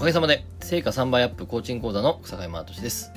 [0.00, 3.12] かげさまで、成果3倍アップコーチング講座の草山敏です。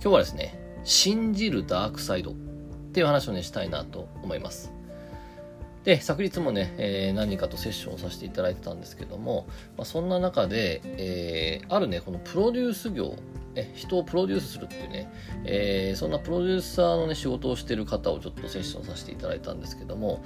[0.00, 2.34] 今日はですね、信じるダークサイドっ
[2.92, 4.72] ていう話をね、したいなと思います。
[5.82, 13.16] で、昨日もね、えー、何かとセッションをさせていただいてたんですけども、まあ、そんな中で、えー、あるね、このプロデュース業
[13.56, 15.10] え人をプロデュースするっていうね、
[15.44, 20.22] えー、そんなプロデューサーのね、仕事をしてる方をちょっとセッションさせていただいたんですけども、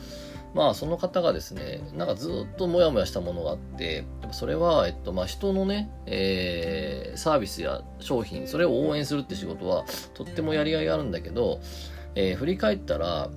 [0.53, 9.85] まあ、その方がですね、なんかずっとモヤモヤしたものがあって、それは、えっと、まあ、人のね、えー、サービスや商品、それを応援するって仕事は、
[10.15, 11.61] とってもやりがいがあるんだけど、
[12.17, 13.31] えー、振り返ったら、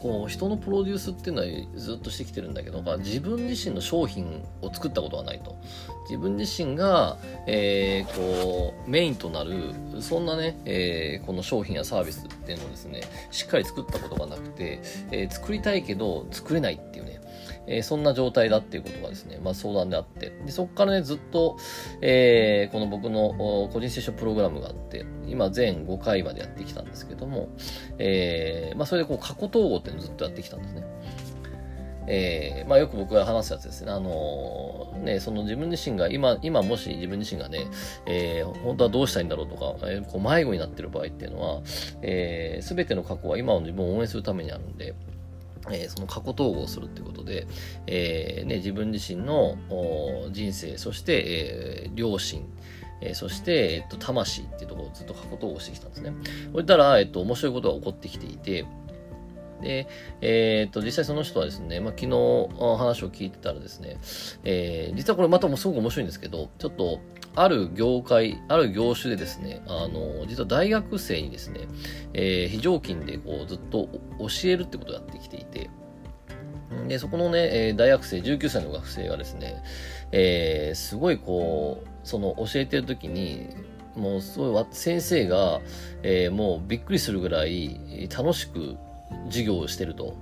[0.00, 5.56] こう人のプロデュースっていうのはずっとしてきてるんだけど、まあ、自分自身の商品を作ったことはないと。
[6.08, 14.80] 自分自身が、えー、こうメインとなるそんなね、えー、この商品やサービスっていうのをですねしっかり作ったことがなくて、
[15.12, 17.20] えー、作りたいけど作れないっていうね
[17.70, 21.56] えー、そんな状態だっていうことがですね、まあ、相談であって、でそこからね、ずっと、
[22.02, 23.30] えー、この僕の
[23.72, 27.48] 個人セッションプログラムがあって、今全5回までやってきたんですけども、
[27.98, 30.84] えー、まあ、それでこう過去統合っていうのをずっとやってきたんですね。
[32.12, 33.92] えー、まあよく僕が話すやつですね。
[33.92, 37.66] あのー、ね、その自分自身が今、今もし自分自身がね、
[38.06, 41.60] えー、本当はどうしたいんだろうとか、え、こう迷子になってる場合っていうのは、
[42.02, 44.94] えー、全ての過去は今の自分を応援するためにあるんで、
[45.68, 47.46] えー、その過去統合するってことで、
[47.86, 49.56] えーね、自分自身の
[50.32, 52.44] 人生、そして、えー、両親、
[53.00, 56.12] えー、そして、えっと、魂っていうところをずっと過去統合してきたんですね。
[56.52, 58.66] そしたら、えっと、面白いことが起こってきていて、
[59.60, 59.88] で、
[60.20, 62.08] えー、っと、実際その人はですね、まあ、昨日
[62.78, 63.98] 話を聞いてたらですね、
[64.44, 67.00] えー、実はこれまたもすごく面白いんですけど、ちょっと、
[67.36, 71.60] ある業界、ある業種でですね、あの、実は大学生にですね、
[72.12, 73.88] えー、非常勤でこうずっと
[74.18, 75.70] 教えるってことをやってきていて、
[76.88, 79.62] で、そこのね、大学生、19歳の学生がですね、
[80.12, 83.48] えー、すごいこう、その教えてる時に、
[83.96, 85.60] もうすごい先生が、
[86.02, 88.76] えー、もうびっくりするぐらい楽しく
[89.26, 90.14] 授業をしてると。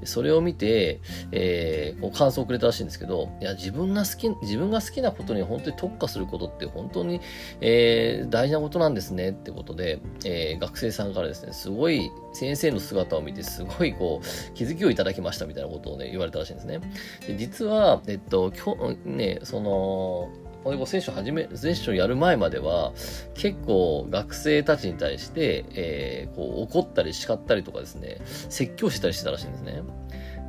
[0.00, 1.00] でそれを見て、
[1.30, 7.20] えー、こう感想をくれたらしいんですけど、いや、自分が好き、自分が好きなことに本当に特化することって本当に、
[7.60, 16.80] えー、大事なことなんですねってことで、えー、学生さんからですね、すごい先生の姿を見て、すごいこう、気づきをいただきましたみたいなことをね、言われたらしいんですね。
[17.26, 22.92] で実は、えっと、今日、ね、その、このセッション始め、セッションやる前までは、
[23.34, 29.82] 結構学生たちに対して、えー、こう怒ったり叱ったりとかですね、説教したりしてたらしいんですね。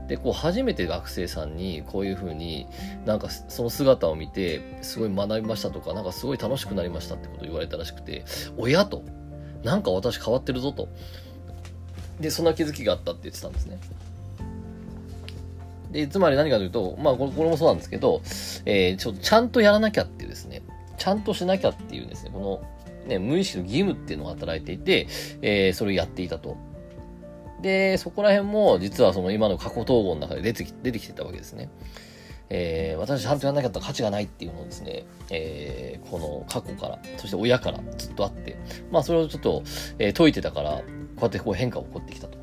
[0.07, 2.67] で、こう初めて学生さんにこういうふうに
[3.05, 8.23] なんかその姿を見てすごい学びましたとか、なんかすごい楽しくなりましたってことを言われたらしくて、
[8.57, 9.03] 親と、
[9.63, 10.89] なんか私変わってるぞと。
[12.19, 13.79] で、そんな気づきがあったって言ってたんですね。
[15.93, 18.21] で、つまり何かというと、まあこれもそうなんですけど、
[18.65, 20.63] えー、ちょっとちゃんとやらなきゃっていうですね、
[20.97, 25.07] ちゃんとしなきゃっていうですね、この、ね、無意識の義務っていうのが働いていて、
[25.41, 26.57] えー、それをやっていたと。
[27.61, 31.69] で、そこら辺も実はその今の過去統合の中で出てき出てきてたわけですね。
[32.49, 38.57] えー、私ちゃんとやらなきゃったら価値がないっていうのをですね、えー、この過去から、そして親からずっとあって、
[38.91, 39.63] まあそれをちょっと、
[39.97, 40.83] えー、解いてたから、こ
[41.17, 42.42] うやってこう変化が起こってきたと。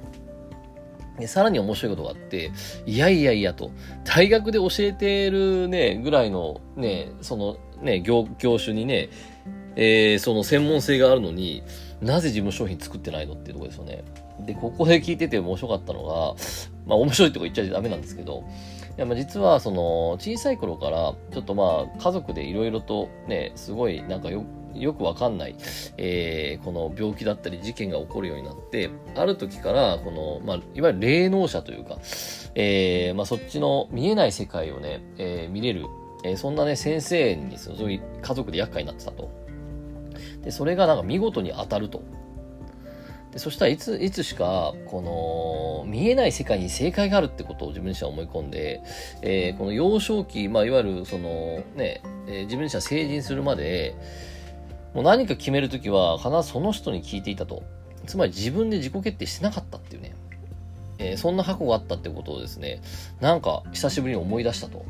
[1.20, 2.50] で、さらに面白いことがあって、
[2.86, 3.70] いやいやいやと、
[4.04, 9.08] 大学で教えてるね、ぐらいのね、そのね、業、業種にね、
[9.76, 11.62] えー、その専門性があるのに、
[12.00, 14.04] なぜ自分商品作ってないのっていうところですよね。
[14.46, 16.34] で、ここで聞いてて面白かったのが、
[16.86, 18.44] まあ面白いってこと言っちゃダメなんですけど、
[18.96, 24.44] いやまあ実はその小さい頃からちょっとまあ家族でいろいろとね、すごいなんかよ
[24.74, 25.56] よくわかんない、
[25.96, 31.98] えー、この病気だったり事件が起こるようになって、ある時から、この、まあ、いわゆる霊能者というか、
[32.54, 35.86] えー、まあ、そっちの見えない世界をね、えー、見れる、
[36.24, 39.30] えー、そんなね、先生に、そういう家族で厄介になってたと。
[40.42, 42.02] で、それがなんか見事に当たると。
[43.32, 48.82] でそしたらいつ、いつしか、この、見えない世界に正解があるってことを自分自身は思い込んで、
[49.22, 53.94] えー、この幼少期、まあ、いわゆる、その、ね、えー、自分自身は成人するまで、
[54.94, 57.62] もう何か決めるときは必ずその人に聞いていたと。
[58.06, 60.14] つまり自分で自己決定してなかったっていうね。
[60.98, 62.82] えー、そんな過去があったってことをですね、
[63.20, 64.84] なんか久しぶりに思い出したと。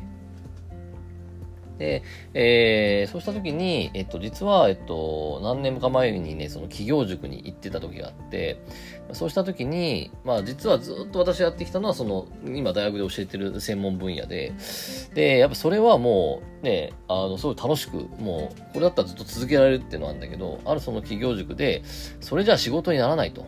[1.80, 2.02] で、
[2.34, 8.60] えー、そうした時に、えっと、実は、えっと、何年か前にね、その企業塾に行ってた時があって、
[9.14, 14.52] そうした時に、まあ実はずっと私やってきたのは、その、今大学で教えてる専門分野で、
[15.14, 21.82] で、やっぱそれはもう、ね、あの、すごい楽しく、もう、これだったらずっと続けられるっていうのはあるんだけど、あるその企業塾で、
[22.20, 23.46] それじゃあ仕事にならないと。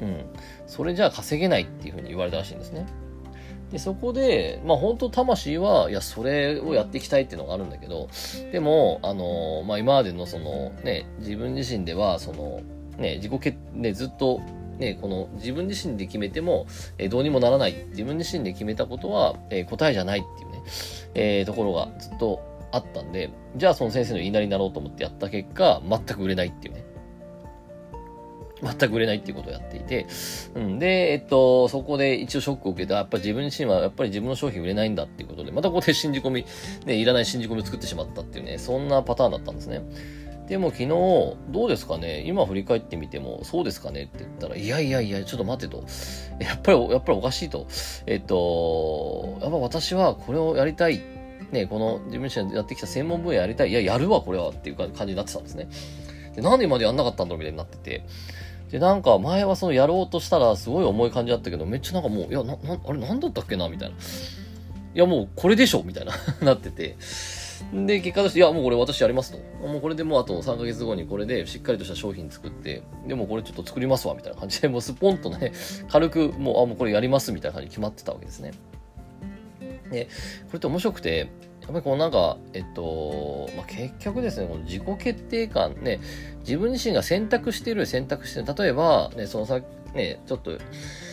[0.00, 0.24] うん。
[0.68, 2.86] それじゃあ稼げないっていうふうに言われたらしいんですね。
[3.72, 8.08] で、そこで、まあ本当魂は、いや、それをやっていきたいっていうのがあるんだけど、
[8.52, 12.62] でも、あの、まあ今までのその、ね、自分自身では、その、
[12.98, 14.40] ね、自己決、ね、ずっと、
[14.78, 16.66] ね、この自分自身で決めても、
[16.98, 17.86] えー、どうにもならない。
[17.90, 20.62] 自分自身で決めたことは、えー、答えじゃないっていうね、
[21.14, 26.84] えー、ところがずっとあったんで、じゃあその先生の言いなりになろうと思ってやった結果、全く売れないっていうね。
[28.62, 30.06] 全く売れないっていうことをやっていて、
[30.54, 30.78] うん。
[30.78, 36.46] で、えっと、そこで一応ショックを受けて、やっぱり自分自身はやっぱり自分の商品売れないんだっていうことで、またここで信じ込み、
[36.84, 39.82] ね、いらない信じ込みを作ってしまったっていうね、そんなパターンだったんですね。
[40.48, 41.36] でも昨日、ど
[41.66, 42.24] うですかね？
[42.26, 44.02] 今振り返ってみても、そうですかね？
[44.02, 45.84] って言ったら、いやいやいや、ちょっと待ってと。
[46.40, 47.68] やっぱり、やっぱりおかしいと。
[48.06, 51.00] えっと、やっぱ私はこれをやりたい。
[51.52, 53.70] ね、この自分自身やってきた専門分野やりたい。
[53.70, 55.68] いや、やるわ、これはっていう感じになってたんですね。
[56.34, 58.04] で、なんで今までやんなかったんだろうみたいになってて。
[58.70, 63.68] で、なんか前はそのやろうとしたらすごい重い感じだったけど、めっちゃなんかもう、いや、な、な、あれなんだったっけな？
[63.68, 63.94] みたいな。
[63.96, 63.98] い
[64.98, 65.82] や、もうこれでしょ？
[65.82, 66.12] みたいな
[66.42, 66.96] なってて。
[67.74, 69.38] で、結果として、いや、もうこれ私やりますと。
[69.66, 75.52] もうこれでもうあと3ヶ月後にこれでしっかりとした商品作って、でもこれちょっと作りますわ、みたいな感じで、もうスポンとね、
[75.88, 78.52] 軽く、もう、あ、もうこれやります、みたいな感じで決まってたわけですね。
[79.90, 80.06] で、
[80.46, 81.28] これって面白くて、
[81.70, 86.00] やっぱりこのなんか、えっと、まあ、結局ですね、この自己決定感ね、
[86.40, 88.54] 自分自身が選択している、選択してる。
[88.58, 89.60] 例えば、ね、そのさ、
[89.94, 90.58] ね、ちょっと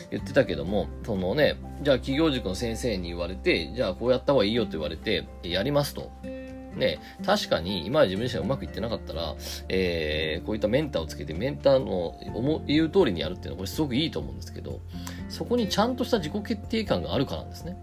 [0.10, 6.12] 言ってたけども、そのね、じゃあ企業塾の先生に言われて、じゃあこうやった方がいいよと言われて、やりますと。
[6.24, 9.36] ね、確かに今まで自分自身がうまくいってなかったら、
[9.70, 14.80] えー、こういったメンターをつけてメンターの思言う通りにやるっていうのはこれすごくいいと思うんですけど、
[15.30, 17.78] そこにちゃんとした自己決定感があるからなんですね。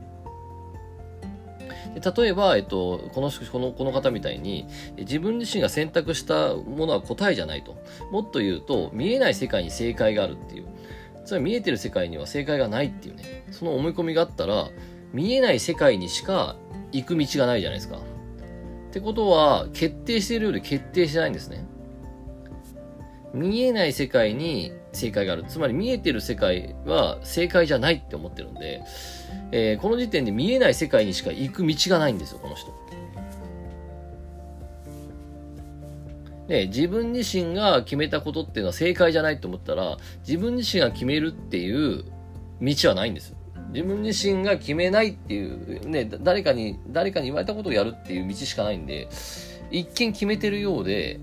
[1.94, 7.76] で例えば、えっと、このこのこの方みたいに自分自身が選択したものは答えじゃないと。
[8.10, 10.66] もっと言うと見えない世界に正解があるっていう。
[11.24, 13.46] つまり見えてる世界には正解がないっていうね。
[13.50, 14.68] その思い込みがあったら
[15.12, 16.56] 見えない世界にしか
[16.92, 17.96] 行く道がないじゃないですか。
[17.96, 18.00] っ
[18.92, 21.64] てことは決定しているようで決定してないんですね。
[23.32, 25.44] 見えない世界に正解がある。
[25.44, 28.82] つまり見えてる世界は正解じゃないって思ってるんで、
[29.52, 32.72] えー、この時点で見えない世界にしか行く道がないんですよ、この人。
[36.48, 39.96] で、自分自身が決めたことっていうのは正解じゃないと思ったら、
[40.26, 42.04] 自分自身が決めるっていう
[42.60, 43.34] 道はないんです。
[43.72, 49.08] 自分自身が決めないっていう、ね、誰かに、誰かに言われたことをやるっていう道しかないんで、
[49.70, 51.18] 一見決めてるようで、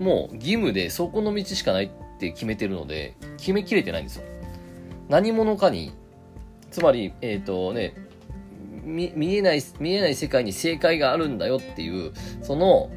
[0.00, 4.24] もう義務でそこの道しかないっって決めてるので、決めきれてないんですよ。
[5.08, 5.92] 何者かに、
[6.70, 7.94] つまり、えっ、ー、とね、
[8.84, 12.12] 見見えない、見えない世界に正解があるんだよっていう、
[12.42, 12.90] その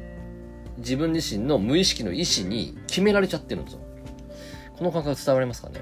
[0.78, 3.80] 自分自身の無意識の意思に決められちゃってるんですよ。
[4.76, 5.80] この感覚伝わりますかね？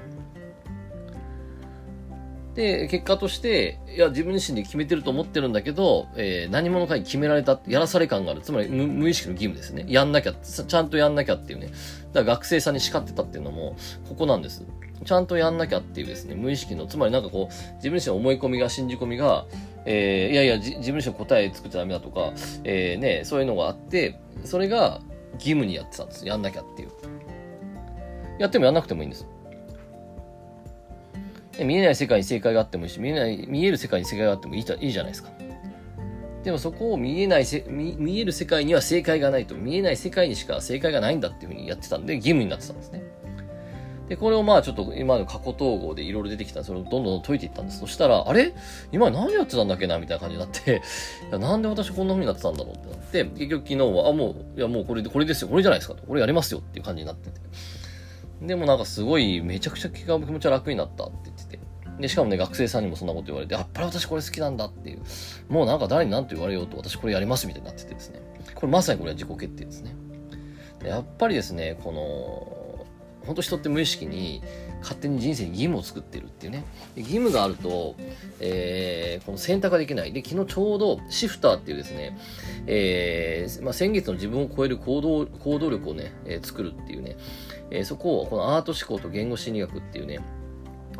[2.55, 8.41] で、結果として、いや、自分自身で決めてると思ってるんだけど、えー、何者かに決められた、やらされ感がある。
[8.41, 9.85] つまり無意識の義務ですね。
[9.87, 11.67] やんなきゃ、ちゃんとやんなきゃっていうね。
[11.67, 11.79] だか
[12.13, 13.77] ら学生さんに叱ってたっていうのも、
[14.09, 14.65] ここなんです。
[15.05, 19.45] ちゃんとやんなきゃっていうですね、無意識の、つまりなんかこう、自分自身の思い込みが、信じ込みが、
[19.85, 22.33] えー、いやいや、自分自身の答え作っちゃダメだとか、
[22.65, 24.99] えー、ね、そういうのがあって、それが
[25.35, 26.27] 義務にやってたんです。
[26.27, 26.89] やんなきゃっていう。
[28.39, 29.25] やってもやんなくてもいいんです。
[31.63, 35.29] 見えない世界に正解があってもいいし、見えない、見える世界に正解があってもいいいいじゃないですか。
[36.43, 43.03] でもそこを見えないせ見、見える世界には正解がないと、見えない世界にしか正解がないんだっていうふうにやってたんで、義務になってたんですね。
[44.11, 47.79] で、これをまあちょっと今の過去統合でいろいろ出てきたそれをどんどん解いていったんです。
[47.79, 48.53] そしたら、あれ？
[48.91, 50.81] 今何やってたんだっけなみたいな感じになって、
[51.29, 56.03] いやなんで私こんな風になってたんだろうってなって、結局昨日は、あ、もう、いやもうこれで、これですよ、これじゃないですかと。
[56.05, 57.39] これやりますよっていう感じになってて。
[58.41, 61.40] でもなんかすごい、めちゃくちゃ気が気持ちは楽になったって言って。
[62.01, 65.01] で、しかもね、学生さんにもそんなこと言われて、やっぱり私これ好きなんだっていう。
[65.49, 68.19] もうなんか誰に何と言われようと私これやりますみたいになっててですね。
[68.55, 69.95] これまさにこれは自己決定ですね。
[70.81, 72.85] でやっぱりですね、この、
[73.25, 74.41] 本当人って無意識に
[74.81, 76.63] 勝手に人生に義務を作ってるっていうね。
[76.95, 77.95] 義務があると、
[78.39, 80.11] えー、この選択ができない。
[80.11, 82.17] で、昨日ちょうどシフターっていうですね、
[82.65, 87.15] えー、まあ、先月の自分を超える行動、行動力をね、えー、作るっていうね、
[87.69, 90.19] えそこをこのアート思考と言語心理学っていうね、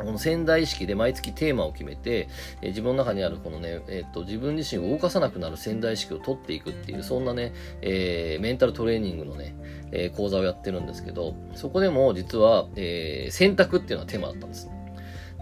[0.04, 2.28] この仙台意識で毎月テーマを決めて、
[2.60, 9.54] え、自分の中にあるこのね、えー、っと、自分自身を動かさなくなる仙台意識を取っていくっていう、そんなね、えー、メンタルトレーニングのね、
[9.92, 14.70] え講座をやってるんですけど、そこでも実は、え選択っていうのはテーマだったんです。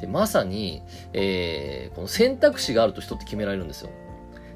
[0.00, 3.90] で、まさに、えこの選択肢があると人って決められるんですよ。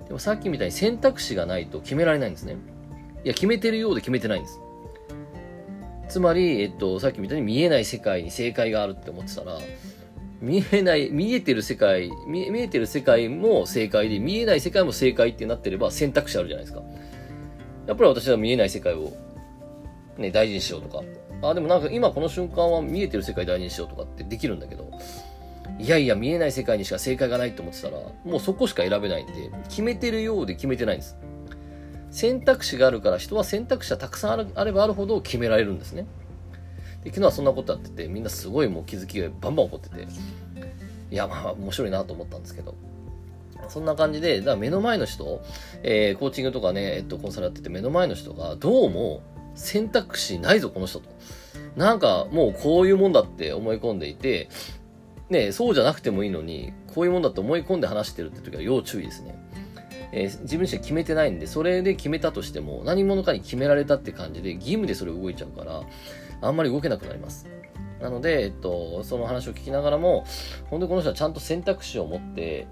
[0.06, 2.56] でもさっきみたいに選択肢がないと決められないんですね。
[3.25, 4.61] いや、決めてるようで決めてないんです。
[6.08, 9.58] つまり、えっと、さっきみたいに見えない世界に正解があるって思ってたら、
[10.44, 16.82] 見えない、見えてる世界、見見えてる世界も正解で、見えない世界も正解ってなってれば選択肢あるじゃないですか。
[17.86, 19.12] やっぱり私は見えない世界を、
[20.18, 21.02] ね、大事にしようとか。
[21.42, 24.90] あ、でもなんか今この瞬間は見えてる世界大事にしようとかってできるんだけど、
[25.78, 29.32] いやいや見えない世界にしか正解がないと思ってたら、もうそこしか選べないんで、
[29.68, 31.16] 決めてるようで決めてないんです。
[32.10, 36.06] 選択肢があるから人は選択肢がたくさんあるあればあるほど決められるんですね。
[37.04, 40.08] で昨日はそんなことやっててみんなすごいもう気づきがバンバン起こってて
[41.11, 42.75] いやまあ面白いなと思ったんですけど
[43.68, 45.42] そんな感じで、だから目の前の人、
[45.82, 49.23] えー、コーチングとかね、えっと、コンサルやってて目の前の人が、どうも
[49.54, 51.08] 選択肢ないぞ、この人と。
[51.76, 54.49] なんか、もうこういうもんだって思い込んでいて、
[55.30, 59.37] ね、そうじゃなくてもいいのに、こういうもんだって思い込んで話してるって時は要注意ですね。
[60.16, 65.83] えー、自分自身決めてないんで、それで決めたとしても、何者かに決められたって感じで、義務でそれ動いちゃうから、
[66.40, 67.49] あんまり動けなくなります。
[68.00, 70.25] なので、えっと、その話を聞きながらも、
[70.71, 72.68] 本当にこの人はちゃんと選択肢を持って、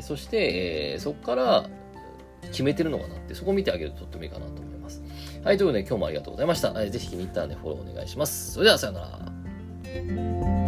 [0.00, 1.70] そして、えー、そこから
[2.50, 5.02] 決めてるのかなって、そこを見てあげるととってもいいかなと思います。
[5.42, 6.72] はい、ということで今日もありがとうございました。
[6.74, 8.52] ぜひ気に入ったらね、フォローお願いします。
[8.52, 10.63] それではさようなら。